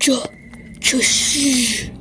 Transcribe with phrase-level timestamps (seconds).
[0.00, 0.18] 这，
[0.80, 1.92] 这是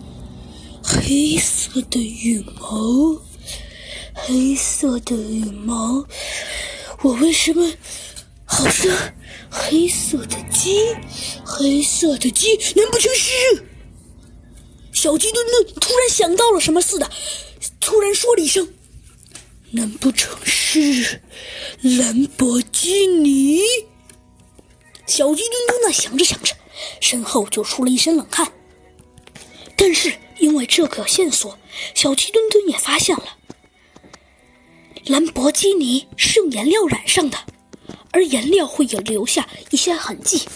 [0.81, 3.21] 黑色的羽毛，
[4.13, 6.07] 黑色的羽毛。
[7.01, 7.69] 我为什么
[8.45, 8.89] 好像
[9.49, 10.95] 黑色的鸡？
[11.43, 13.65] 黑色的鸡，难不成是？
[14.93, 17.11] 小鸡墩墩突然想到了什么似的，
[17.81, 18.65] 突然说了一声
[19.71, 21.21] ：“难不成是
[21.81, 23.59] 兰博基尼？”
[25.05, 26.55] 小鸡墩墩呢，想着想着，
[26.99, 28.51] 身后就出了一身冷汗。
[29.75, 31.57] 但是因为这个线索，
[31.95, 33.37] 小鸡墩墩也发现了，
[35.05, 37.37] 兰博基尼是用颜料染上的，
[38.11, 40.47] 而颜料会有留下一些痕迹。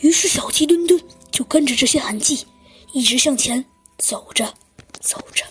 [0.00, 1.00] 于是小鸡墩墩
[1.30, 2.46] 就跟着这些痕迹，
[2.92, 3.64] 一直向前
[3.98, 4.54] 走着，
[5.00, 5.44] 走着。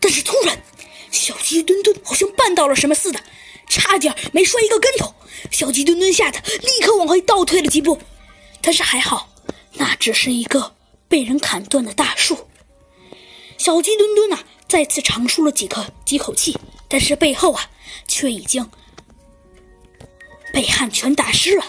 [0.00, 0.62] 但是突然，
[1.10, 3.20] 小鸡墩墩好像绊到了什么似的，
[3.68, 5.14] 差点没摔一个跟头。
[5.50, 7.98] 小鸡墩墩吓得立刻往回倒退了几步，
[8.64, 9.28] 但是还好，
[9.74, 10.74] 那只是一个
[11.06, 12.48] 被人砍断的大树。
[13.58, 17.70] 小鸡墩墩呐，再次长舒了几口几口气，但是背后啊，
[18.08, 18.66] 却已经
[20.50, 21.64] 被汗全打湿了。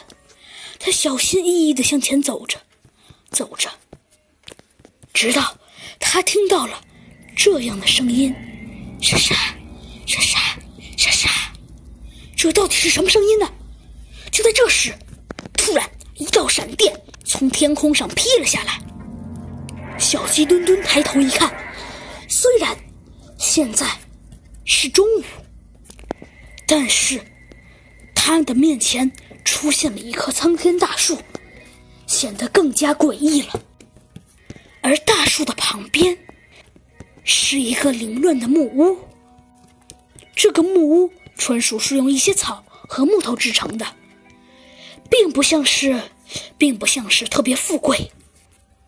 [0.79, 2.57] 他小心翼翼地向前走着，
[3.30, 3.69] 走着，
[5.13, 5.57] 直到
[5.99, 6.81] 他听到了
[7.35, 8.33] 这样的声音：
[9.02, 9.35] 沙沙，
[10.07, 10.39] 沙沙，
[10.95, 11.30] 沙沙。
[12.37, 13.52] 这到底是什么声音呢？
[14.31, 14.93] 就在这时，
[16.56, 18.80] 闪电从天空上劈了下来。
[20.00, 21.53] 小鸡墩墩抬头一看，
[22.30, 22.73] 虽然
[23.38, 23.86] 现在
[24.64, 25.23] 是中午，
[26.66, 27.20] 但是
[28.16, 29.11] 他的面前
[29.44, 31.17] 出现了一棵苍天大树，
[32.08, 33.59] 显得更加诡异了。
[34.80, 36.17] 而大树的旁边
[37.26, 38.98] 是一个凌乱的木屋，
[40.33, 43.86] 这个木屋纯属是用一些草和木头制成的。
[45.09, 46.02] 并不像是，
[46.57, 48.11] 并不像是特别富贵，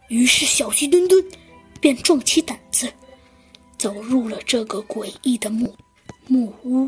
[0.09, 1.23] 于是小鸡墩墩
[1.79, 2.91] 便壮起胆子，
[3.77, 5.73] 走入了这个诡异的木
[6.27, 6.85] 木屋。